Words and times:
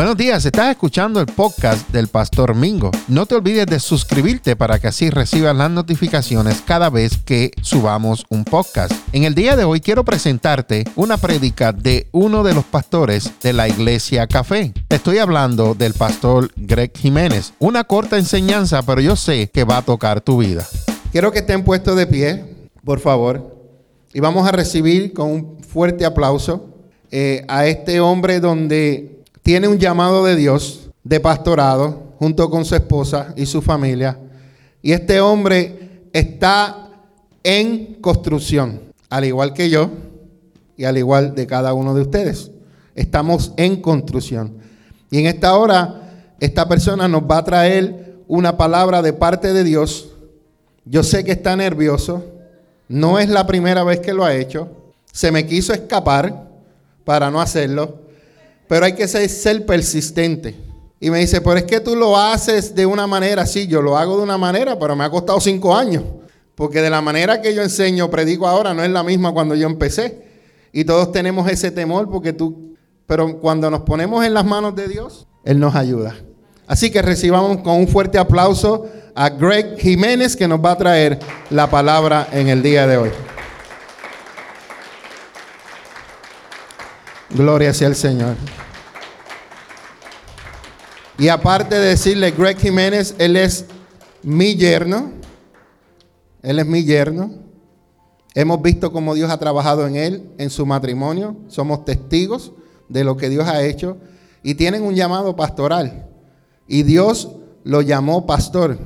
Buenos 0.00 0.16
días, 0.16 0.46
estás 0.46 0.70
escuchando 0.70 1.20
el 1.20 1.26
podcast 1.26 1.86
del 1.90 2.08
Pastor 2.08 2.54
Mingo. 2.54 2.90
No 3.06 3.26
te 3.26 3.34
olvides 3.34 3.66
de 3.66 3.78
suscribirte 3.78 4.56
para 4.56 4.78
que 4.78 4.88
así 4.88 5.10
recibas 5.10 5.54
las 5.54 5.70
notificaciones 5.70 6.62
cada 6.62 6.88
vez 6.88 7.18
que 7.18 7.50
subamos 7.60 8.24
un 8.30 8.46
podcast. 8.46 8.94
En 9.12 9.24
el 9.24 9.34
día 9.34 9.56
de 9.56 9.64
hoy 9.64 9.82
quiero 9.82 10.02
presentarte 10.02 10.84
una 10.96 11.18
prédica 11.18 11.72
de 11.74 12.06
uno 12.12 12.42
de 12.42 12.54
los 12.54 12.64
pastores 12.64 13.30
de 13.42 13.52
la 13.52 13.68
iglesia 13.68 14.26
Café. 14.26 14.72
Te 14.88 14.96
estoy 14.96 15.18
hablando 15.18 15.74
del 15.74 15.92
pastor 15.92 16.50
Greg 16.56 16.96
Jiménez. 16.96 17.52
Una 17.58 17.84
corta 17.84 18.16
enseñanza, 18.16 18.80
pero 18.80 19.02
yo 19.02 19.16
sé 19.16 19.50
que 19.52 19.64
va 19.64 19.76
a 19.76 19.82
tocar 19.82 20.22
tu 20.22 20.38
vida. 20.38 20.66
Quiero 21.12 21.30
que 21.30 21.40
estén 21.40 21.62
puestos 21.62 21.94
de 21.96 22.06
pie, 22.06 22.46
por 22.86 23.00
favor, 23.00 23.54
y 24.14 24.20
vamos 24.20 24.48
a 24.48 24.52
recibir 24.52 25.12
con 25.12 25.30
un 25.30 25.58
fuerte 25.62 26.06
aplauso 26.06 26.70
eh, 27.10 27.44
a 27.48 27.66
este 27.66 28.00
hombre 28.00 28.40
donde 28.40 29.19
tiene 29.42 29.68
un 29.68 29.78
llamado 29.78 30.24
de 30.24 30.36
Dios 30.36 30.90
de 31.02 31.20
pastorado 31.20 32.14
junto 32.18 32.50
con 32.50 32.64
su 32.64 32.74
esposa 32.74 33.32
y 33.36 33.46
su 33.46 33.62
familia. 33.62 34.18
Y 34.82 34.92
este 34.92 35.20
hombre 35.20 36.08
está 36.12 36.90
en 37.42 37.94
construcción, 38.00 38.80
al 39.08 39.24
igual 39.24 39.54
que 39.54 39.70
yo 39.70 39.90
y 40.76 40.84
al 40.84 40.98
igual 40.98 41.34
de 41.34 41.46
cada 41.46 41.72
uno 41.72 41.94
de 41.94 42.02
ustedes. 42.02 42.50
Estamos 42.94 43.52
en 43.56 43.80
construcción. 43.80 44.58
Y 45.10 45.18
en 45.18 45.26
esta 45.26 45.56
hora, 45.56 46.34
esta 46.40 46.68
persona 46.68 47.08
nos 47.08 47.22
va 47.22 47.38
a 47.38 47.44
traer 47.44 48.16
una 48.28 48.56
palabra 48.56 49.02
de 49.02 49.12
parte 49.12 49.52
de 49.52 49.64
Dios. 49.64 50.10
Yo 50.84 51.02
sé 51.02 51.24
que 51.24 51.32
está 51.32 51.56
nervioso. 51.56 52.24
No 52.88 53.18
es 53.18 53.28
la 53.28 53.46
primera 53.46 53.84
vez 53.84 54.00
que 54.00 54.12
lo 54.12 54.24
ha 54.24 54.34
hecho. 54.34 54.68
Se 55.12 55.32
me 55.32 55.46
quiso 55.46 55.72
escapar 55.72 56.48
para 57.04 57.30
no 57.30 57.40
hacerlo 57.40 57.99
pero 58.70 58.86
hay 58.86 58.92
que 58.92 59.08
ser, 59.08 59.66
persistente. 59.66 60.54
Y 61.00 61.10
me 61.10 61.18
dice, 61.18 61.40
pero 61.40 61.56
es 61.56 61.64
que 61.64 61.80
tú 61.80 61.96
lo 61.96 62.16
haces 62.16 62.72
de 62.72 62.86
una 62.86 63.04
manera, 63.04 63.44
sí, 63.44 63.66
yo 63.66 63.82
lo 63.82 63.98
hago 63.98 64.16
de 64.16 64.22
una 64.22 64.38
manera, 64.38 64.78
pero 64.78 64.94
me 64.94 65.02
ha 65.02 65.10
costado 65.10 65.40
cinco 65.40 65.74
años. 65.74 66.04
Porque 66.54 66.80
de 66.80 66.88
la 66.88 67.00
manera 67.00 67.42
que 67.42 67.52
yo 67.52 67.62
enseño, 67.62 68.08
predico 68.08 68.46
ahora, 68.46 68.72
no 68.72 68.84
es 68.84 68.90
la 68.90 69.02
misma 69.02 69.32
cuando 69.32 69.56
yo 69.56 69.66
empecé. 69.66 70.22
Y 70.70 70.84
todos 70.84 71.10
tenemos 71.10 71.50
ese 71.50 71.72
temor 71.72 72.08
porque 72.08 72.32
tú, 72.32 72.76
pero 73.06 73.40
cuando 73.40 73.72
nos 73.72 73.80
ponemos 73.80 74.24
en 74.24 74.34
las 74.34 74.44
manos 74.44 74.76
de 74.76 74.86
Dios, 74.86 75.26
Él 75.42 75.58
nos 75.58 75.74
ayuda. 75.74 76.14
Así 76.68 76.92
que 76.92 77.02
recibamos 77.02 77.62
con 77.62 77.74
un 77.74 77.88
fuerte 77.88 78.18
aplauso 78.18 78.86
a 79.16 79.30
Greg 79.30 79.80
Jiménez 79.80 80.36
que 80.36 80.46
nos 80.46 80.64
va 80.64 80.70
a 80.70 80.78
traer 80.78 81.18
la 81.50 81.68
palabra 81.68 82.28
en 82.30 82.46
el 82.46 82.62
día 82.62 82.86
de 82.86 82.98
hoy. 82.98 83.10
Gloria 87.30 87.74
sea 87.74 87.88
el 87.88 87.96
Señor. 87.96 88.36
Y 91.20 91.28
aparte 91.28 91.74
de 91.74 91.88
decirle, 91.88 92.30
Greg 92.30 92.56
Jiménez, 92.56 93.14
él 93.18 93.36
es 93.36 93.66
mi 94.22 94.54
yerno. 94.54 95.12
Él 96.40 96.58
es 96.58 96.64
mi 96.64 96.82
yerno. 96.82 97.34
Hemos 98.34 98.62
visto 98.62 98.90
cómo 98.90 99.14
Dios 99.14 99.30
ha 99.30 99.38
trabajado 99.38 99.86
en 99.86 99.96
él, 99.96 100.30
en 100.38 100.48
su 100.48 100.64
matrimonio. 100.64 101.36
Somos 101.48 101.84
testigos 101.84 102.52
de 102.88 103.04
lo 103.04 103.18
que 103.18 103.28
Dios 103.28 103.46
ha 103.46 103.62
hecho. 103.62 103.98
Y 104.42 104.54
tienen 104.54 104.82
un 104.82 104.94
llamado 104.94 105.36
pastoral. 105.36 106.06
Y 106.66 106.84
Dios 106.84 107.32
lo 107.64 107.82
llamó 107.82 108.24
pastor. 108.24 108.78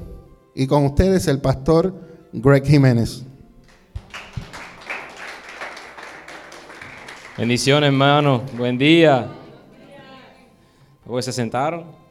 Y 0.56 0.66
con 0.66 0.84
ustedes 0.86 1.28
el 1.28 1.40
pastor 1.40 1.94
Greg 2.32 2.64
Jiménez. 2.64 3.22
Bendiciones, 7.38 7.86
hermano. 7.86 8.42
Buen 8.58 8.76
día. 8.76 9.28
¿Por 11.06 11.14
qué 11.14 11.22
se 11.22 11.32
sentaron? 11.32 12.03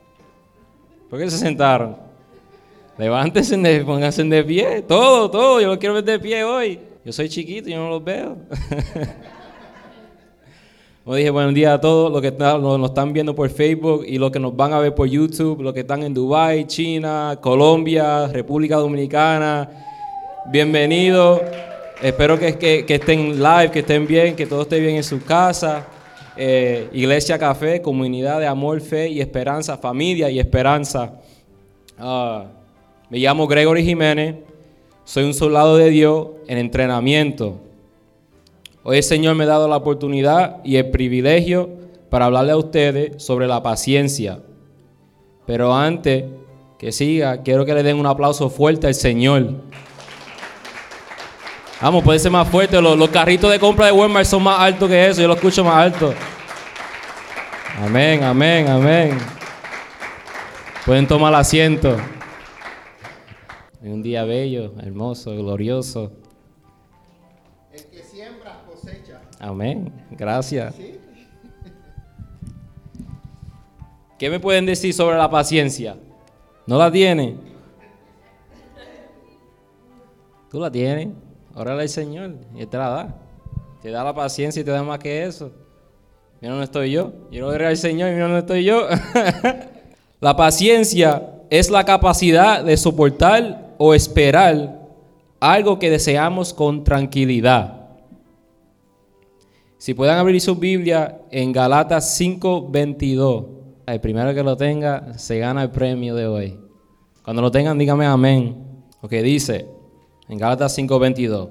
¿Por 1.14 1.22
qué 1.22 1.30
se 1.30 1.38
sentaron? 1.38 1.96
Levántense, 2.98 3.84
pónganse 3.86 4.24
de 4.24 4.44
pie. 4.44 4.82
Todo, 4.82 5.30
todo. 5.30 5.62
Yo 5.62 5.68
lo 5.68 5.78
quiero 5.78 5.94
ver 5.94 6.04
de 6.04 6.18
pie 6.18 6.44
hoy. 6.44 6.80
Yo 7.06 7.14
soy 7.14 7.30
chiquito 7.30 7.70
yo 7.70 7.78
no 7.78 7.88
los 7.88 8.04
veo. 8.04 8.36
Como 11.04 11.16
dije, 11.16 11.30
buen 11.30 11.54
día 11.54 11.76
a 11.76 11.80
todos 11.80 12.12
los 12.12 12.20
que 12.20 12.32
nos 12.32 12.90
están 12.90 13.14
viendo 13.14 13.36
por 13.36 13.48
Facebook 13.52 14.06
y 14.08 14.18
los 14.18 14.32
que 14.32 14.40
nos 14.40 14.56
van 14.56 14.74
a 14.74 14.80
ver 14.80 14.96
por 14.96 15.08
YouTube, 15.08 15.62
los 15.62 15.72
que 15.72 15.82
están 15.82 16.02
en 16.02 16.16
Dubai, 16.16 16.66
China, 16.66 17.38
Colombia, 17.40 18.28
República 18.30 18.78
Dominicana. 18.78 19.70
Bienvenidos. 20.52 21.42
Espero 22.02 22.40
que, 22.40 22.58
que, 22.58 22.96
estén 22.96 23.38
live, 23.38 23.70
que 23.70 23.82
estén 23.82 24.08
bien, 24.08 24.36
que 24.36 24.48
todo 24.48 24.64
esté 24.64 24.80
bien 24.80 24.96
en 24.96 25.04
su 25.04 25.24
casa. 25.24 25.86
Eh, 26.36 26.90
Iglesia 26.94 27.38
Café, 27.38 27.82
comunidad 27.82 28.40
de 28.40 28.48
amor, 28.48 28.82
fe 28.82 29.10
y 29.10 29.22
esperanza, 29.22 29.78
familia 29.78 30.30
y 30.30 30.40
esperanza. 30.40 31.14
Ah, 31.98 32.46
me 33.10 33.20
llamo 33.20 33.48
Gregory 33.48 33.84
Jiménez, 33.84 34.38
soy 35.04 35.26
un 35.26 35.34
soldado 35.34 35.78
de 35.78 35.90
Dios 35.90 36.28
en 36.48 36.58
entrenamiento. 36.58 37.60
Hoy 38.84 38.98
el 38.98 39.04
Señor 39.04 39.36
me 39.36 39.44
ha 39.44 39.48
dado 39.48 39.68
la 39.68 39.78
oportunidad 39.78 40.58
y 40.64 40.78
el 40.78 40.90
privilegio 40.90 41.70
para 42.10 42.26
hablarle 42.26 42.54
a 42.54 42.58
ustedes 42.58 43.24
sobre 43.24 43.48
la 43.48 43.62
paciencia. 43.62 44.40
Pero 45.46 45.74
antes 45.74 46.26
que 46.80 46.92
siga, 46.92 47.44
quiero 47.44 47.66
que 47.66 47.74
le 47.74 47.84
den 47.84 47.98
un 47.98 48.08
aplauso 48.08 48.50
fuerte 48.50 48.88
al 48.88 48.96
Señor. 48.96 49.62
Vamos, 51.84 52.02
puede 52.02 52.18
ser 52.18 52.32
más 52.32 52.48
fuerte. 52.48 52.82
Los, 52.82 53.10
carritos 53.10 53.52
de 53.52 53.60
compra 53.60 53.88
de 53.88 53.92
Walmart 53.92 54.26
son 54.26 54.42
más 54.42 54.58
altos 54.58 54.88
que 54.88 55.06
eso. 55.06 55.22
Yo 55.22 55.28
lo 55.28 55.34
escucho 55.34 55.66
más 55.66 55.76
alto. 55.76 56.14
Amén, 57.78 58.24
amén, 58.24 58.70
amén. 58.70 59.18
Pueden 60.86 61.06
tomar 61.06 61.36
asiento. 61.36 61.98
un 63.82 64.02
día 64.02 64.24
bello, 64.24 64.76
hermoso, 64.82 65.36
glorioso. 65.36 66.14
El 67.74 67.84
que 67.88 68.02
siembra 68.02 68.64
cosecha. 68.66 69.20
Amén. 69.38 69.92
Gracias. 70.12 70.74
¿Qué 74.18 74.30
me 74.30 74.40
pueden 74.40 74.66
decir 74.66 74.94
sobre 74.94 75.18
la 75.18 75.30
paciencia? 75.30 75.98
¿No 76.66 76.78
la 76.78 76.90
tiene? 76.90 77.36
¿Tú 80.50 80.62
la 80.62 80.72
tienes? 80.72 81.10
Órale 81.56 81.84
al 81.84 81.90
Señor 81.90 82.36
y 82.56 82.62
Él 82.62 82.68
te 82.68 82.78
la 82.78 82.90
da. 82.90 83.16
Te 83.82 83.92
da 83.92 84.04
la 84.04 84.14
paciencia 84.14 84.62
y 84.62 84.64
te 84.64 84.72
da 84.72 84.82
más 84.84 85.00
que 85.00 85.24
eso. 85.24 85.52
Mira 86.42 86.54
dónde 86.54 86.66
estoy 86.66 86.92
yo. 86.92 87.12
Yo 87.32 87.42
no 87.42 87.50
al 87.50 87.78
Señor 87.78 88.10
y 88.10 88.14
mira 88.14 88.26
dónde 88.26 88.40
estoy 88.40 88.64
yo. 88.64 88.88
la 90.20 90.36
paciencia 90.36 91.30
es 91.50 91.70
la 91.70 91.84
capacidad 91.84 92.64
de 92.64 92.76
soportar 92.78 93.76
o 93.78 93.94
esperar 93.94 94.82
algo 95.40 95.78
que 95.78 95.90
deseamos 95.90 96.54
con 96.54 96.84
tranquilidad. 96.84 97.84
Si 99.78 99.94
puedan 99.94 100.18
abrir 100.18 100.40
su 100.40 100.56
Biblia 100.56 101.20
en 101.30 101.52
Galatas 101.52 102.18
5:22, 102.20 103.46
el 103.86 104.00
primero 104.00 104.34
que 104.34 104.42
lo 104.42 104.56
tenga 104.56 105.18
se 105.18 105.40
gana 105.40 105.64
el 105.64 105.72
premio 105.72 106.16
de 106.16 106.26
hoy. 106.26 106.60
Cuando 107.22 107.42
lo 107.42 107.52
tengan, 107.52 107.78
dígame 107.78 108.06
amén. 108.06 108.84
Lo 109.02 109.10
que 109.10 109.22
dice, 109.22 109.68
en 110.30 110.38
Gálatas 110.38 110.74
5:22. 110.78 111.50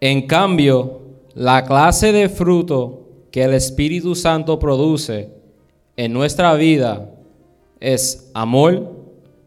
En 0.00 0.26
cambio, 0.26 1.00
la 1.34 1.64
clase 1.64 2.12
de 2.12 2.28
fruto 2.28 3.00
que 3.30 3.42
el 3.42 3.54
Espíritu 3.54 4.14
Santo 4.14 4.58
produce 4.58 5.30
en 5.96 6.12
nuestra 6.12 6.54
vida 6.54 7.10
es 7.80 8.30
amor, 8.34 8.92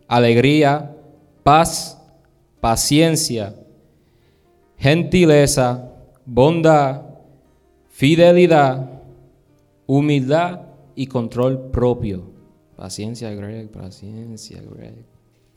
alegría, 0.08 0.96
paz, 1.44 2.02
paciencia, 2.60 3.56
gentileza, 4.78 5.90
bondad, 6.26 7.04
fidelidad, 7.90 8.90
humildad 9.86 10.62
y 10.96 11.08
control 11.08 11.70
propio. 11.72 12.24
Paciencia, 12.76 13.34
Greg, 13.34 13.72
paciencia, 13.72 14.62
Greg. 14.62 15.06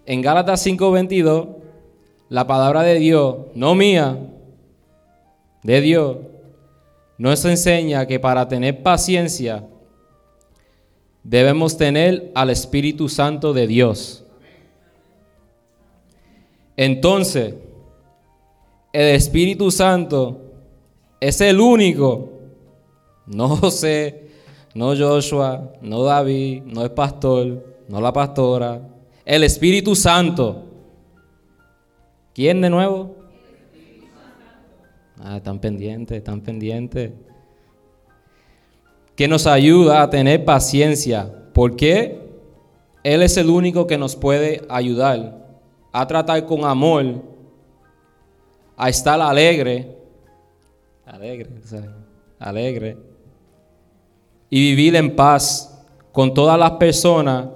En 0.07 0.23
Gálatas 0.23 0.65
5:22 0.65 1.49
la 2.31 2.47
palabra 2.47 2.83
de 2.83 2.95
Dios, 2.95 3.37
no 3.55 3.75
mía, 3.75 4.17
de 5.65 5.81
Dios, 5.81 6.17
nos 7.19 7.45
enseña 7.45 8.07
que 8.07 8.21
para 8.21 8.47
tener 8.47 8.83
paciencia 8.85 9.67
debemos 11.25 11.77
tener 11.77 12.31
al 12.35 12.51
Espíritu 12.51 13.09
Santo 13.09 13.53
de 13.53 13.67
Dios. 13.67 14.25
Entonces, 16.77 17.57
el 18.93 19.09
Espíritu 19.09 19.73
Santo 19.73 20.41
es 21.19 21.41
el 21.41 21.61
único, 21.61 22.31
no 23.27 23.57
José, 23.57 24.29
no 24.73 24.97
Joshua, 24.97 25.73
no 25.83 26.05
David, 26.05 26.63
no 26.63 26.85
el 26.85 26.93
pastor, 26.93 27.77
no 27.89 28.01
la 28.01 28.13
pastora, 28.13 28.81
el 29.25 29.43
Espíritu 29.43 29.97
Santo 29.97 30.70
¿Quién 32.35 32.61
de 32.61 32.71
nuevo? 32.71 33.17
Ah, 35.19 35.37
están 35.37 35.59
pendientes, 35.59 36.17
están 36.17 36.41
pendientes. 36.41 37.13
Que 39.17 39.29
nos 39.29 39.47
ayuda 39.47 40.01
a 40.01 40.09
tener 40.09 40.47
paciencia 40.47 41.31
Porque 41.53 42.19
Él 43.03 43.23
es 43.23 43.37
el 43.37 43.51
único 43.51 43.87
que 43.87 43.99
nos 43.99 44.17
puede 44.17 44.63
ayudar 44.69 45.41
a 45.93 46.07
tratar 46.07 46.47
con 46.47 46.65
amor, 46.65 47.23
a 48.77 48.89
estar 48.89 49.21
alegre, 49.21 49.97
alegre, 51.05 51.51
alegre, 52.39 52.97
y 54.49 54.61
vivir 54.61 54.95
en 54.97 55.17
paz 55.17 55.85
con 56.13 56.33
todas 56.33 56.59
las 56.59 56.73
personas 56.73 57.49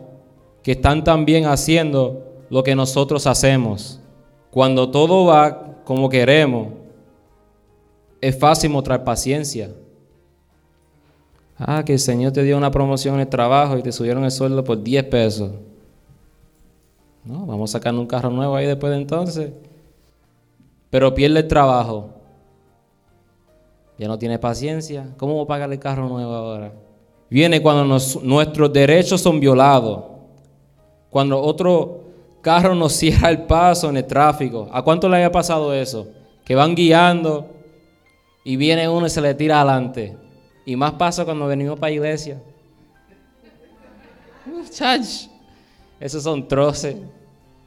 que 0.62 0.72
están 0.72 1.04
también 1.04 1.46
haciendo 1.46 2.44
lo 2.50 2.62
que 2.62 2.74
nosotros 2.74 3.26
hacemos. 3.26 4.00
Cuando 4.54 4.88
todo 4.88 5.24
va 5.24 5.82
como 5.82 6.08
queremos, 6.08 6.68
es 8.20 8.38
fácil 8.38 8.70
mostrar 8.70 9.02
paciencia. 9.02 9.72
Ah, 11.58 11.82
que 11.84 11.94
el 11.94 11.98
Señor 11.98 12.30
te 12.30 12.44
dio 12.44 12.56
una 12.56 12.70
promoción 12.70 13.16
en 13.16 13.22
el 13.22 13.26
trabajo 13.26 13.76
y 13.76 13.82
te 13.82 13.90
subieron 13.90 14.22
el 14.22 14.30
sueldo 14.30 14.62
por 14.62 14.80
10 14.80 15.04
pesos. 15.06 15.50
No, 17.24 17.44
vamos 17.46 17.72
sacando 17.72 18.00
un 18.00 18.06
carro 18.06 18.30
nuevo 18.30 18.54
ahí 18.54 18.64
después 18.64 18.92
de 18.92 18.98
entonces. 18.98 19.52
Pero 20.88 21.12
pierde 21.12 21.40
el 21.40 21.48
trabajo. 21.48 22.10
Ya 23.98 24.06
no 24.06 24.20
tiene 24.20 24.38
paciencia. 24.38 25.08
¿Cómo 25.16 25.34
voy 25.34 25.46
a 25.46 25.48
pagar 25.48 25.72
el 25.72 25.80
carro 25.80 26.08
nuevo 26.08 26.32
ahora? 26.32 26.72
Viene 27.28 27.60
cuando 27.60 27.98
nuestros 28.22 28.72
derechos 28.72 29.20
son 29.20 29.40
violados. 29.40 30.04
Cuando 31.10 31.40
otro 31.40 32.03
carro 32.44 32.74
nos 32.74 32.92
cierra 32.92 33.30
el 33.30 33.42
paso 33.42 33.88
en 33.88 33.96
el 33.96 34.04
tráfico. 34.04 34.68
¿A 34.70 34.82
cuánto 34.82 35.08
le 35.08 35.16
haya 35.16 35.32
pasado 35.32 35.74
eso? 35.74 36.06
Que 36.44 36.54
van 36.54 36.76
guiando 36.76 37.48
y 38.44 38.56
viene 38.56 38.88
uno 38.88 39.06
y 39.06 39.10
se 39.10 39.20
le 39.20 39.34
tira 39.34 39.60
adelante. 39.60 40.16
Y 40.66 40.76
más 40.76 40.92
pasa 40.92 41.24
cuando 41.24 41.46
venimos 41.46 41.78
para 41.80 41.90
la 41.90 41.96
iglesia. 41.96 42.40
Chach. 44.70 45.26
Esos 45.98 46.22
son 46.22 46.46
troces, 46.46 46.96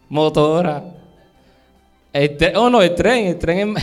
motora. 0.07 0.83
oh 2.55 2.69
no, 2.69 2.81
el 2.81 2.93
tren, 2.93 3.27
el 3.27 3.39
tren, 3.39 3.73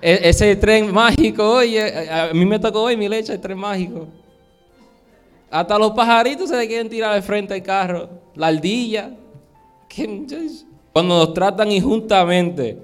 e, 0.00 0.28
ese 0.30 0.56
tren 0.56 0.92
mágico, 0.92 1.56
oye, 1.56 2.08
a 2.08 2.32
mí 2.32 2.46
me 2.46 2.58
tocó 2.58 2.84
hoy 2.84 2.96
mi 2.96 3.08
leche, 3.08 3.34
el 3.34 3.40
tren 3.40 3.58
mágico. 3.58 4.06
Hasta 5.50 5.78
los 5.78 5.90
pajaritos 5.90 6.48
se 6.48 6.56
le 6.56 6.66
quieren 6.66 6.88
tirar 6.88 7.14
de 7.14 7.20
frente 7.20 7.52
al 7.54 7.62
carro. 7.62 8.08
La 8.36 8.46
ardilla. 8.46 9.10
Cuando 10.92 11.18
nos 11.18 11.34
tratan 11.34 11.70
injustamente, 11.70 12.78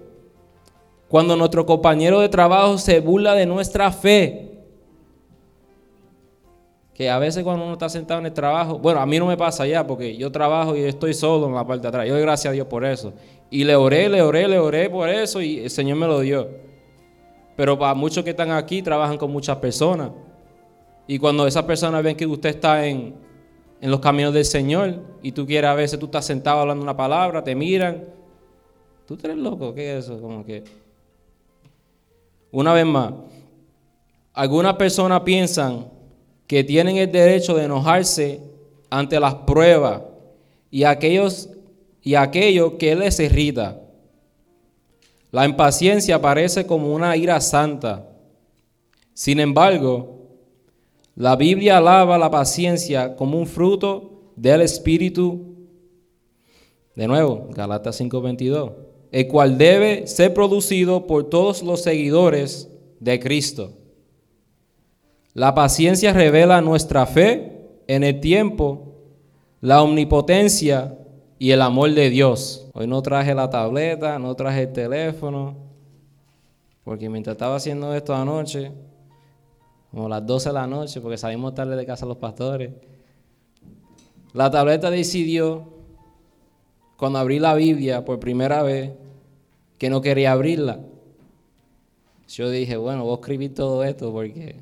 cuando 1.08 1.36
nuestro 1.36 1.64
compañero 1.64 2.20
de 2.20 2.28
trabajo 2.28 2.78
se 2.78 3.00
burla 3.00 3.34
de 3.34 3.46
nuestra 3.46 3.90
fe, 3.92 4.46
que 6.94 7.10
a 7.10 7.18
veces 7.18 7.44
cuando 7.44 7.64
uno 7.64 7.74
está 7.74 7.88
sentado 7.88 8.20
en 8.20 8.26
el 8.26 8.32
trabajo, 8.32 8.78
bueno, 8.78 9.00
a 9.00 9.06
mí 9.06 9.18
no 9.18 9.26
me 9.26 9.36
pasa 9.36 9.66
ya 9.66 9.86
porque 9.86 10.16
yo 10.16 10.32
trabajo 10.32 10.74
y 10.74 10.80
estoy 10.80 11.12
solo 11.12 11.46
en 11.46 11.54
la 11.54 11.66
parte 11.66 11.82
de 11.82 11.88
atrás. 11.88 12.06
Yo 12.08 12.14
doy 12.14 12.22
gracias 12.22 12.50
a 12.50 12.54
Dios 12.54 12.66
por 12.66 12.84
eso. 12.86 13.12
Y 13.50 13.64
le 13.64 13.76
oré, 13.76 14.08
le 14.08 14.22
oré, 14.22 14.48
le 14.48 14.58
oré 14.58 14.88
por 14.88 15.08
eso 15.08 15.42
y 15.42 15.60
el 15.60 15.70
Señor 15.70 15.98
me 15.98 16.06
lo 16.06 16.20
dio. 16.20 16.48
Pero 17.54 17.78
para 17.78 17.94
muchos 17.94 18.24
que 18.24 18.30
están 18.30 18.50
aquí, 18.50 18.80
trabajan 18.80 19.18
con 19.18 19.30
muchas 19.30 19.58
personas. 19.58 20.10
Y 21.06 21.18
cuando 21.18 21.46
esas 21.46 21.64
personas 21.64 22.02
ven 22.02 22.16
que 22.16 22.26
usted 22.26 22.48
está 22.48 22.86
en, 22.86 23.14
en 23.80 23.90
los 23.90 24.00
caminos 24.00 24.32
del 24.32 24.44
Señor 24.44 25.02
y 25.22 25.32
tú 25.32 25.46
quieres, 25.46 25.68
a 25.68 25.74
veces 25.74 25.98
tú 25.98 26.06
estás 26.06 26.24
sentado 26.24 26.60
hablando 26.60 26.82
una 26.82 26.96
palabra, 26.96 27.42
te 27.44 27.54
miran. 27.54 28.04
Tú 29.06 29.18
eres 29.22 29.36
loco, 29.36 29.74
¿qué 29.74 29.98
es 29.98 30.04
eso? 30.04 30.20
Como 30.20 30.44
que. 30.44 30.64
Una 32.50 32.72
vez 32.72 32.86
más, 32.86 33.12
algunas 34.32 34.74
personas 34.74 35.20
piensan 35.20 35.86
que 36.46 36.64
tienen 36.64 36.96
el 36.96 37.10
derecho 37.10 37.54
de 37.54 37.64
enojarse 37.64 38.40
ante 38.88 39.18
las 39.20 39.34
pruebas 39.34 40.02
y 40.70 40.84
aquellos 40.84 41.50
y 42.02 42.14
aquello 42.14 42.78
que 42.78 42.94
les 42.94 43.18
irrita. 43.18 43.80
La 45.32 45.44
impaciencia 45.44 46.20
parece 46.20 46.66
como 46.66 46.94
una 46.94 47.16
ira 47.16 47.40
santa. 47.40 48.08
Sin 49.12 49.40
embargo, 49.40 50.15
la 51.16 51.34
Biblia 51.34 51.78
alaba 51.78 52.18
la 52.18 52.30
paciencia 52.30 53.16
como 53.16 53.38
un 53.38 53.46
fruto 53.46 54.32
del 54.36 54.60
Espíritu. 54.60 55.56
De 56.94 57.08
nuevo, 57.08 57.48
Galatas 57.52 57.96
5:22, 57.98 58.72
el 59.10 59.26
cual 59.26 59.56
debe 59.56 60.06
ser 60.06 60.34
producido 60.34 61.06
por 61.06 61.24
todos 61.30 61.62
los 61.62 61.82
seguidores 61.82 62.70
de 63.00 63.18
Cristo. 63.18 63.72
La 65.32 65.54
paciencia 65.54 66.12
revela 66.12 66.60
nuestra 66.60 67.06
fe 67.06 67.66
en 67.86 68.04
el 68.04 68.20
tiempo, 68.20 68.94
la 69.62 69.82
omnipotencia 69.82 70.98
y 71.38 71.50
el 71.50 71.62
amor 71.62 71.92
de 71.94 72.10
Dios. 72.10 72.68
Hoy 72.74 72.86
no 72.86 73.00
traje 73.00 73.34
la 73.34 73.48
tableta, 73.48 74.18
no 74.18 74.34
traje 74.34 74.62
el 74.62 74.72
teléfono, 74.72 75.56
porque 76.84 77.08
mientras 77.08 77.34
estaba 77.34 77.56
haciendo 77.56 77.94
esto 77.94 78.14
anoche, 78.14 78.72
como 79.96 80.10
las 80.10 80.26
12 80.26 80.50
de 80.50 80.52
la 80.52 80.66
noche, 80.66 81.00
porque 81.00 81.16
salimos 81.16 81.54
tarde 81.54 81.74
de 81.74 81.86
casa 81.86 82.04
los 82.04 82.18
pastores, 82.18 82.70
la 84.34 84.50
tableta 84.50 84.90
decidió, 84.90 85.72
cuando 86.98 87.18
abrí 87.18 87.38
la 87.38 87.54
Biblia 87.54 88.04
por 88.04 88.20
primera 88.20 88.62
vez, 88.62 88.92
que 89.78 89.88
no 89.88 90.02
quería 90.02 90.32
abrirla. 90.32 90.80
Yo 92.28 92.50
dije, 92.50 92.76
bueno, 92.76 93.04
voy 93.04 93.12
a 93.12 93.20
escribir 93.20 93.54
todo 93.54 93.82
esto 93.84 94.12
porque 94.12 94.56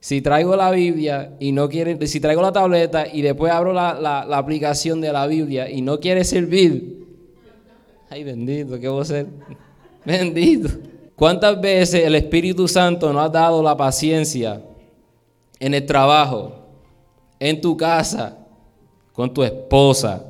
si 0.00 0.22
traigo 0.22 0.56
la 0.56 0.72
Biblia 0.72 1.36
y 1.38 1.52
no 1.52 1.68
quiere, 1.68 2.04
si 2.08 2.18
traigo 2.18 2.42
la 2.42 2.50
tableta 2.50 3.06
y 3.06 3.22
después 3.22 3.52
abro 3.52 3.72
la, 3.72 4.22
aplicación 4.22 5.00
de 5.00 5.12
la 5.12 5.28
Biblia 5.28 5.70
y 5.70 5.82
no 5.82 6.00
quiere 6.00 6.24
servir, 6.24 7.06
ay 8.10 8.24
bendito, 8.24 8.80
¿qué 8.80 8.88
voy 8.88 8.98
a 8.98 9.02
hacer? 9.02 9.28
Bendito. 10.04 10.97
¿Cuántas 11.18 11.60
veces 11.60 12.04
el 12.04 12.14
Espíritu 12.14 12.68
Santo 12.68 13.12
nos 13.12 13.24
ha 13.24 13.28
dado 13.28 13.60
la 13.60 13.76
paciencia 13.76 14.62
en 15.58 15.74
el 15.74 15.84
trabajo, 15.84 16.52
en 17.40 17.60
tu 17.60 17.76
casa, 17.76 18.38
con 19.12 19.34
tu 19.34 19.42
esposa? 19.42 20.24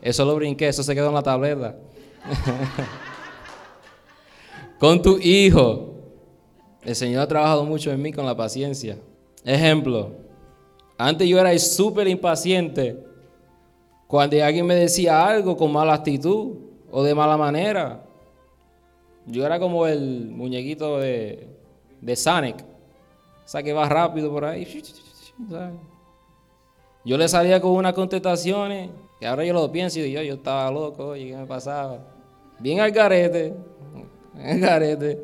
Eso 0.00 0.24
lo 0.24 0.36
brinqué, 0.36 0.68
eso 0.68 0.84
se 0.84 0.94
quedó 0.94 1.08
en 1.08 1.14
la 1.14 1.22
tableta. 1.24 1.74
con 4.78 5.02
tu 5.02 5.18
hijo, 5.18 5.94
el 6.84 6.94
Señor 6.94 7.22
ha 7.22 7.26
trabajado 7.26 7.64
mucho 7.64 7.90
en 7.90 8.00
mí 8.00 8.12
con 8.12 8.24
la 8.24 8.36
paciencia. 8.36 8.98
Ejemplo, 9.44 10.12
antes 10.96 11.28
yo 11.28 11.40
era 11.40 11.58
súper 11.58 12.06
impaciente 12.06 13.04
cuando 14.06 14.44
alguien 14.44 14.64
me 14.64 14.76
decía 14.76 15.26
algo 15.26 15.56
con 15.56 15.72
mala 15.72 15.94
actitud 15.94 16.52
o 16.88 17.02
de 17.02 17.16
mala 17.16 17.36
manera. 17.36 18.04
Yo 19.26 19.44
era 19.44 19.58
como 19.58 19.86
el 19.86 20.30
muñequito 20.30 20.98
de, 20.98 21.46
de 22.00 22.16
Sonic. 22.16 22.56
O 22.60 23.48
sea, 23.48 23.62
que 23.62 23.72
va 23.72 23.88
rápido 23.88 24.30
por 24.30 24.44
ahí. 24.44 24.82
Yo 27.04 27.16
le 27.16 27.28
salía 27.28 27.60
con 27.60 27.72
unas 27.72 27.94
contestaciones 27.94 28.90
que 29.18 29.26
ahora 29.26 29.44
yo 29.44 29.52
lo 29.52 29.70
pienso 29.70 29.98
y 29.98 30.02
digo, 30.02 30.22
yo, 30.22 30.28
yo 30.28 30.34
estaba 30.34 30.70
loco, 30.70 31.08
oye, 31.08 31.28
¿qué 31.28 31.36
me 31.36 31.46
pasaba? 31.46 31.98
Bien 32.58 32.80
al 32.80 32.90
garete, 32.90 33.54
al 34.42 34.60
garete. 34.60 35.18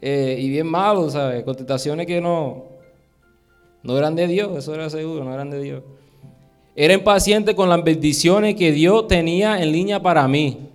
Eh, 0.00 0.36
y 0.40 0.48
bien 0.50 0.66
malo, 0.66 1.08
¿sabes? 1.08 1.44
Contestaciones 1.44 2.06
que 2.06 2.20
no, 2.20 2.64
no 3.84 3.96
eran 3.96 4.16
de 4.16 4.26
Dios, 4.26 4.56
eso 4.56 4.74
era 4.74 4.90
seguro, 4.90 5.24
no 5.24 5.32
eran 5.32 5.50
de 5.50 5.60
Dios. 5.60 5.82
Era 6.74 6.94
impaciente 6.94 7.54
con 7.54 7.68
las 7.68 7.84
bendiciones 7.84 8.56
que 8.56 8.72
Dios 8.72 9.06
tenía 9.06 9.62
en 9.62 9.70
línea 9.70 10.02
para 10.02 10.26
mí. 10.26 10.71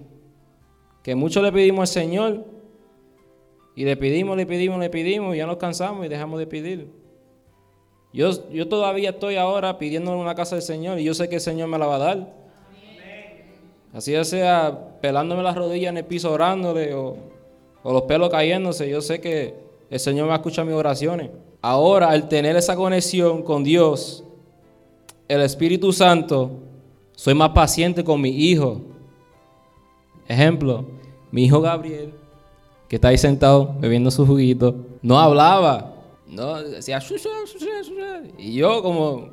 Que 1.07 1.15
mucho 1.15 1.41
le 1.41 1.53
pedimos 1.53 1.83
al 1.83 1.87
Señor 1.87 2.43
y 3.77 3.85
le 3.85 3.95
pedimos, 3.95 4.35
le 4.35 4.45
pedimos, 4.45 4.77
le 4.77 4.89
pedimos 4.89 5.33
y 5.33 5.37
ya 5.37 5.45
nos 5.45 5.55
cansamos 5.55 6.05
y 6.05 6.09
dejamos 6.09 6.37
de 6.37 6.45
pedir. 6.47 6.89
Yo, 8.11 8.51
yo 8.51 8.67
todavía 8.67 9.11
estoy 9.11 9.37
ahora 9.37 9.77
pidiendo 9.77 10.11
en 10.11 10.17
una 10.17 10.35
casa 10.35 10.55
del 10.55 10.63
Señor 10.63 10.99
y 10.99 11.05
yo 11.05 11.13
sé 11.13 11.29
que 11.29 11.35
el 11.35 11.41
Señor 11.41 11.69
me 11.69 11.79
la 11.79 11.85
va 11.85 11.95
a 11.95 11.99
dar. 11.99 12.33
Así 13.93 14.11
ya 14.11 14.25
sea 14.25 14.99
pelándome 14.99 15.43
las 15.43 15.55
rodillas 15.55 15.91
en 15.91 15.97
el 15.99 16.03
piso 16.03 16.29
orándole 16.29 16.93
o 16.93 17.15
los 17.85 18.01
pelos 18.01 18.29
cayéndose, 18.29 18.89
yo 18.89 18.99
sé 18.99 19.21
que 19.21 19.53
el 19.89 20.01
Señor 20.01 20.27
va 20.27 20.33
a 20.33 20.35
escuchar 20.35 20.65
mis 20.65 20.75
oraciones. 20.75 21.29
Ahora, 21.61 22.09
al 22.09 22.27
tener 22.27 22.57
esa 22.57 22.75
conexión 22.75 23.43
con 23.43 23.63
Dios, 23.63 24.25
el 25.29 25.39
Espíritu 25.39 25.93
Santo, 25.93 26.51
soy 27.13 27.33
más 27.33 27.51
paciente 27.51 28.03
con 28.03 28.19
mi 28.19 28.31
hijo. 28.31 28.81
Ejemplo, 30.27 30.96
mi 31.31 31.45
hijo 31.45 31.61
Gabriel, 31.61 32.13
que 32.87 32.95
está 32.97 33.09
ahí 33.09 33.17
sentado 33.17 33.75
bebiendo 33.79 34.11
su 34.11 34.25
juguito, 34.25 34.75
no 35.01 35.19
hablaba, 35.19 35.93
no 36.27 36.61
decía, 36.61 36.99
y 38.37 38.53
yo 38.53 38.81
como 38.81 39.29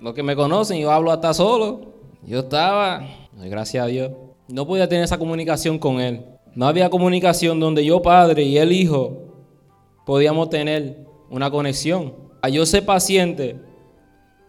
los 0.00 0.14
que 0.14 0.22
me 0.22 0.36
conocen, 0.36 0.80
yo 0.80 0.90
hablo 0.90 1.10
hasta 1.10 1.34
solo. 1.34 1.80
Yo 2.24 2.40
estaba, 2.40 3.06
gracias 3.32 3.84
a 3.84 3.86
Dios, 3.86 4.12
no 4.48 4.66
podía 4.66 4.88
tener 4.88 5.04
esa 5.04 5.18
comunicación 5.18 5.78
con 5.78 6.00
él. 6.00 6.24
No 6.54 6.66
había 6.66 6.90
comunicación 6.90 7.60
donde 7.60 7.84
yo, 7.84 8.02
padre, 8.02 8.42
y 8.42 8.58
el 8.58 8.72
hijo 8.72 9.18
podíamos 10.04 10.50
tener 10.50 11.06
una 11.30 11.50
conexión. 11.50 12.14
A 12.42 12.48
yo 12.48 12.64
ser 12.66 12.84
paciente 12.84 13.56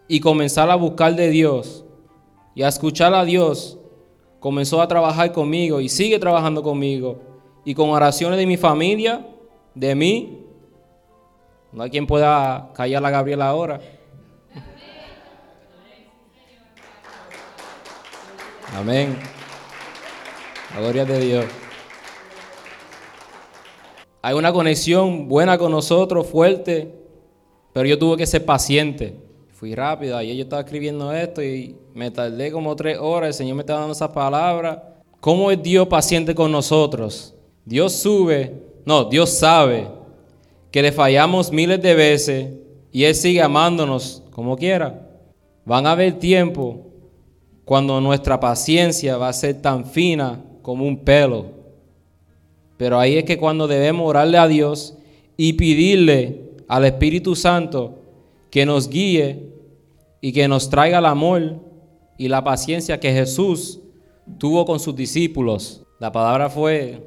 y 0.08 0.20
comenzar 0.20 0.70
a 0.70 0.76
buscar 0.76 1.16
de 1.16 1.30
Dios 1.30 1.86
y 2.56 2.64
a 2.64 2.68
escuchar 2.68 3.14
a 3.14 3.26
Dios, 3.26 3.79
comenzó 4.40 4.82
a 4.82 4.88
trabajar 4.88 5.32
conmigo 5.32 5.80
y 5.80 5.90
sigue 5.90 6.20
trabajando 6.20 6.64
conmigo. 6.64 7.20
Y 7.66 7.74
con 7.76 7.90
oraciones 7.90 8.38
de 8.38 8.46
mi 8.46 8.58
familia, 8.58 9.26
de 9.76 9.96
mí, 9.96 10.46
no 11.72 11.84
hay 11.84 11.90
quien 11.90 12.08
pueda 12.08 12.72
callar 12.74 13.06
a 13.06 13.10
Gabriela 13.10 13.50
ahora. 13.50 13.80
Amén. 18.76 19.18
La 20.74 20.82
gloria 20.82 21.06
de 21.06 21.20
Dios. 21.20 21.46
Hay 24.22 24.36
una 24.36 24.52
conexión 24.52 25.28
buena 25.28 25.58
con 25.58 25.72
nosotros, 25.72 26.28
fuerte, 26.28 26.94
pero 27.74 27.88
yo 27.88 27.98
tuve 27.98 28.18
que 28.18 28.26
ser 28.26 28.46
paciente. 28.46 29.29
Fui 29.60 29.76
rápido, 29.76 30.16
ayer 30.16 30.38
yo 30.38 30.44
estaba 30.44 30.62
escribiendo 30.62 31.12
esto 31.12 31.44
y 31.44 31.76
me 31.94 32.10
tardé 32.10 32.50
como 32.50 32.74
tres 32.78 32.98
horas, 32.98 33.28
el 33.28 33.34
Señor 33.34 33.58
me 33.58 33.64
estaba 33.64 33.82
dando 33.82 33.92
esas 33.92 34.12
palabras. 34.12 34.80
¿Cómo 35.20 35.52
es 35.52 35.62
Dios 35.62 35.86
paciente 35.90 36.34
con 36.34 36.50
nosotros? 36.50 37.36
Dios 37.66 37.92
sube, 37.92 38.54
no, 38.86 39.04
Dios 39.04 39.32
sabe 39.32 39.90
que 40.72 40.82
le 40.82 40.94
fallamos 40.94 41.52
miles 41.52 41.82
de 41.82 41.94
veces 41.94 42.54
y 42.94 43.04
Él 43.04 43.14
sigue 43.14 43.42
amándonos 43.42 44.24
como 44.32 44.56
quiera. 44.56 45.06
Van 45.66 45.86
a 45.88 45.92
haber 45.92 46.14
tiempo 46.20 46.86
cuando 47.66 48.00
nuestra 48.00 48.40
paciencia 48.40 49.18
va 49.18 49.28
a 49.28 49.34
ser 49.34 49.62
tan 49.62 49.86
fina 49.86 50.42
como 50.62 50.86
un 50.86 51.04
pelo. 51.04 51.48
Pero 52.78 52.98
ahí 52.98 53.18
es 53.18 53.26
que 53.26 53.38
cuando 53.38 53.68
debemos 53.68 54.08
orarle 54.08 54.38
a 54.38 54.48
Dios 54.48 54.96
y 55.36 55.52
pedirle 55.52 56.44
al 56.70 56.86
Espíritu 56.86 57.36
Santo 57.36 57.99
que 58.50 58.66
nos 58.66 58.90
guíe 58.90 59.54
y 60.22 60.32
que 60.34 60.48
nos 60.48 60.70
traiga 60.70 61.00
el 61.00 61.06
amor 61.06 61.60
y 62.18 62.28
la 62.28 62.44
paciencia 62.44 63.00
que 63.00 63.14
Jesús 63.14 63.80
tuvo 64.38 64.66
con 64.66 64.80
sus 64.80 64.96
discípulos. 64.96 65.84
La 66.00 66.12
palabra 66.12 66.50
fue 66.50 67.04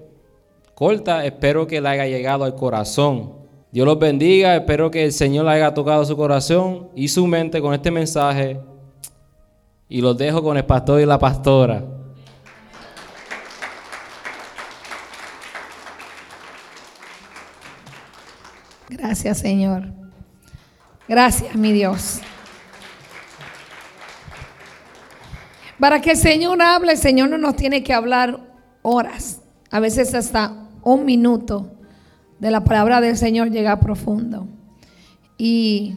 corta, 0.75 1.25
espero 1.25 1.67
que 1.67 1.81
le 1.81 1.89
haya 1.89 2.07
llegado 2.07 2.45
al 2.45 2.55
corazón. 2.55 3.35
Dios 3.71 3.87
los 3.87 3.99
bendiga, 3.99 4.57
espero 4.57 4.91
que 4.91 5.05
el 5.05 5.13
Señor 5.13 5.47
le 5.47 5.53
haya 5.53 5.73
tocado 5.73 6.05
su 6.05 6.17
corazón 6.17 6.91
y 6.95 7.09
su 7.09 7.27
mente 7.27 7.61
con 7.61 7.73
este 7.73 7.91
mensaje. 7.91 8.61
Y 9.89 10.01
los 10.01 10.17
dejo 10.17 10.43
con 10.43 10.57
el 10.57 10.65
pastor 10.65 11.01
y 11.01 11.07
la 11.07 11.19
pastora. 11.19 11.85
Gracias, 18.89 19.39
Señor. 19.39 20.02
Gracias, 21.13 21.55
mi 21.55 21.73
Dios. 21.73 22.21
Para 25.79 26.01
que 26.01 26.13
el 26.13 26.17
Señor 26.17 26.63
hable, 26.63 26.93
el 26.93 26.99
Señor 26.99 27.29
no 27.29 27.37
nos 27.37 27.55
tiene 27.55 27.83
que 27.83 27.93
hablar 27.93 28.41
horas, 28.81 29.43
a 29.71 29.79
veces 29.79 30.15
hasta 30.15 30.71
un 30.83 31.05
minuto 31.05 31.71
de 32.39 32.51
la 32.51 32.65
palabra 32.65 33.03
del 33.03 33.19
Señor 33.19 33.51
llega 33.51 33.79
profundo. 33.79 34.49
Y 35.37 35.97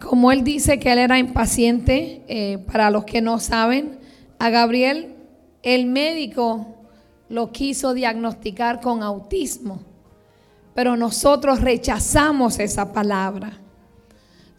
como 0.00 0.30
Él 0.30 0.44
dice 0.44 0.78
que 0.78 0.92
Él 0.92 1.00
era 1.00 1.18
impaciente, 1.18 2.22
eh, 2.28 2.58
para 2.70 2.92
los 2.92 3.04
que 3.04 3.20
no 3.20 3.40
saben, 3.40 3.98
a 4.38 4.48
Gabriel 4.50 5.16
el 5.64 5.86
médico 5.86 6.86
lo 7.28 7.50
quiso 7.50 7.94
diagnosticar 7.94 8.80
con 8.80 9.02
autismo. 9.02 9.80
Pero 10.76 10.96
nosotros 10.96 11.62
rechazamos 11.62 12.60
esa 12.60 12.92
palabra. 12.92 13.62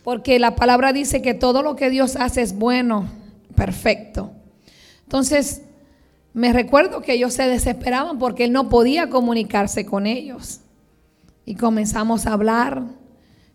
Porque 0.10 0.40
la 0.40 0.56
palabra 0.56 0.92
dice 0.92 1.22
que 1.22 1.36
todo 1.36 1.62
lo 1.62 1.76
que 1.76 1.92
Dios 1.92 2.16
hace 2.16 2.42
es 2.42 2.58
bueno, 2.58 3.06
perfecto. 3.54 4.32
Entonces, 5.04 5.62
me 6.34 6.52
recuerdo 6.52 7.02
que 7.02 7.14
ellos 7.14 7.36
se 7.36 7.48
desesperaban 7.48 8.18
porque 8.18 8.46
él 8.46 8.52
no 8.52 8.70
podía 8.70 9.12
comunicarse 9.12 9.86
con 9.86 10.08
ellos. 10.08 10.62
Y 11.46 11.54
comenzamos 11.54 12.26
a 12.26 12.34
hablar, 12.34 12.86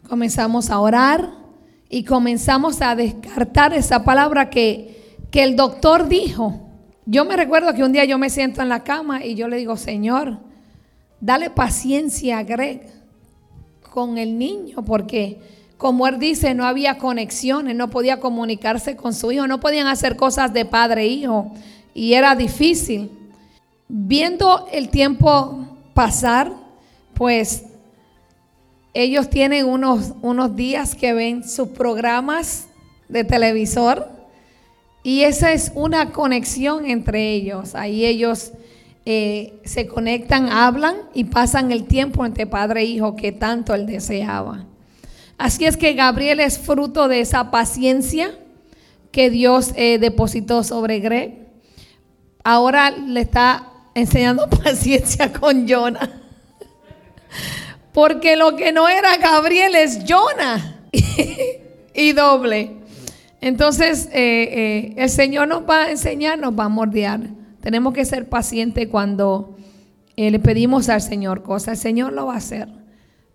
comenzamos 0.09 0.71
a 0.71 0.79
orar 0.79 1.33
y 1.89 2.05
comenzamos 2.05 2.83
a 2.83 2.95
descartar 2.95 3.75
esa 3.75 4.05
palabra 4.05 4.49
que, 4.49 5.17
que 5.33 5.43
el 5.43 5.57
doctor 5.57 6.07
dijo. 6.07 6.69
Yo 7.05 7.25
me 7.25 7.35
recuerdo 7.35 7.75
que 7.75 7.83
un 7.83 7.91
día 7.91 8.05
yo 8.05 8.17
me 8.17 8.31
siento 8.31 8.63
en 8.63 8.69
la 8.69 8.85
cama 8.85 9.25
y 9.25 9.35
yo 9.35 9.49
le 9.49 9.57
digo, 9.57 9.77
Señor, 9.77 10.39
dale 11.21 11.51
paciencia 11.51 12.39
a 12.39 12.45
Greg 12.45 12.87
con 13.91 14.19
el 14.19 14.39
niño, 14.39 14.85
porque 14.85 15.64
como 15.77 16.07
él 16.07 16.19
dice, 16.19 16.55
no 16.55 16.65
había 16.65 16.99
conexiones, 16.99 17.75
no 17.77 17.91
podía 17.91 18.21
comunicarse 18.21 18.97
con 18.97 19.13
su 19.13 19.33
hijo, 19.33 19.47
no 19.47 19.61
podían 19.61 19.87
hacer 19.87 20.17
cosas 20.17 20.53
de 20.53 20.65
padre 20.65 21.03
e 21.03 21.09
hijo, 21.09 21.53
y 21.95 22.15
era 22.15 22.35
difícil. 22.35 23.11
Viendo 23.89 24.67
el 24.73 24.89
tiempo 24.89 25.67
pasar, 25.95 26.53
pues 27.15 27.65
ellos 28.93 29.29
tienen 29.29 29.67
unos, 29.67 30.13
unos 30.23 30.55
días 30.57 30.95
que 30.95 31.13
ven 31.13 31.49
sus 31.49 31.69
programas 31.69 32.69
de 33.09 33.25
televisor 33.25 34.09
y 35.03 35.23
esa 35.23 35.53
es 35.53 35.73
una 35.75 36.13
conexión 36.13 36.87
entre 36.87 37.33
ellos. 37.33 37.75
Ahí 37.75 38.07
ellos 38.07 38.53
eh, 39.05 39.61
se 39.65 39.87
conectan, 39.87 40.49
hablan 40.49 40.97
y 41.13 41.25
pasan 41.25 41.73
el 41.73 41.85
tiempo 41.85 42.25
entre 42.25 42.47
padre 42.47 42.81
e 42.81 42.85
hijo 42.85 43.15
que 43.15 43.33
tanto 43.33 43.75
él 43.75 43.85
deseaba. 43.85 44.65
Así 45.39 45.65
es 45.65 45.77
que 45.77 45.95
Gabriel 45.95 46.41
es 46.41 46.59
fruto 46.59 47.09
de 47.09 47.21
esa 47.21 47.51
paciencia 47.51 48.39
que 49.11 49.31
Dios 49.31 49.73
eh, 49.77 49.99
depositó 49.99 50.65
sobre 50.65 51.01
Greg. 51.01 51.49
Ahora 52.43 52.91
le 52.91 53.21
está 53.21 53.71
enseñando 53.95 54.49
paciencia 54.65 55.33
con 55.33 55.69
Jonah. 55.69 56.23
Porque 57.93 58.37
lo 58.37 58.57
que 58.57 58.73
no 58.73 58.89
era 58.89 59.17
Gabriel 59.19 59.75
es 59.75 60.01
Jonah. 60.07 60.81
y 61.95 62.13
doble. 62.13 62.73
Entonces, 63.41 64.09
eh, 64.13 64.95
el 64.97 65.11
Señor 65.11 65.49
nos 65.49 65.69
va 65.69 65.85
a 65.85 65.91
enseñar, 65.91 66.39
nos 66.39 66.59
va 66.59 66.65
a 66.65 66.69
mordear. 66.69 67.21
Tenemos 67.61 67.95
que 67.95 68.05
ser 68.05 68.29
pacientes 68.29 68.89
cuando 68.89 69.57
eh, 70.17 70.31
le 70.31 70.39
pedimos 70.39 70.89
al 70.89 71.01
Señor 71.01 71.43
cosas. 71.43 71.69
El 71.69 71.77
Señor 71.79 72.13
lo 72.13 72.27
va 72.27 72.35
a 72.35 72.39
hacer. 72.39 72.69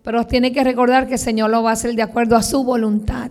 Pero 0.02 0.26
tiene 0.26 0.52
que 0.52 0.64
recordar 0.64 1.06
que 1.06 1.14
el 1.14 1.18
Señor 1.18 1.50
lo 1.50 1.62
va 1.62 1.70
a 1.70 1.72
hacer 1.74 1.94
de 1.94 2.02
acuerdo 2.02 2.36
a 2.36 2.42
su 2.42 2.64
voluntad, 2.64 3.30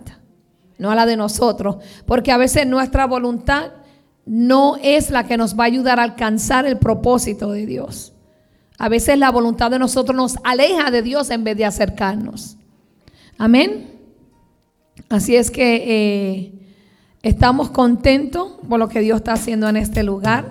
no 0.78 0.90
a 0.90 0.94
la 0.94 1.06
de 1.06 1.16
nosotros. 1.16 1.76
Porque 2.06 2.32
a 2.32 2.36
veces 2.36 2.66
nuestra 2.66 3.06
voluntad 3.06 3.72
no 4.24 4.76
es 4.82 5.10
la 5.10 5.24
que 5.24 5.36
nos 5.36 5.58
va 5.58 5.64
a 5.64 5.66
ayudar 5.66 5.98
a 5.98 6.04
alcanzar 6.04 6.66
el 6.66 6.78
propósito 6.78 7.52
de 7.52 7.66
Dios. 7.66 8.12
A 8.78 8.88
veces 8.88 9.18
la 9.18 9.30
voluntad 9.30 9.70
de 9.70 9.78
nosotros 9.78 10.16
nos 10.16 10.36
aleja 10.44 10.90
de 10.90 11.02
Dios 11.02 11.30
en 11.30 11.44
vez 11.44 11.56
de 11.56 11.64
acercarnos. 11.64 12.56
Amén. 13.36 13.90
Así 15.08 15.34
es 15.34 15.50
que 15.50 15.74
eh, 15.86 16.52
estamos 17.22 17.70
contentos 17.70 18.52
por 18.68 18.78
lo 18.78 18.88
que 18.88 19.00
Dios 19.00 19.18
está 19.18 19.32
haciendo 19.32 19.68
en 19.68 19.76
este 19.76 20.02
lugar. 20.02 20.50